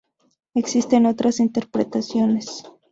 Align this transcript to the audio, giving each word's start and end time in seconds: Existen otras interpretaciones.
Existen 0.55 1.05
otras 1.05 1.39
interpretaciones. 1.39 2.63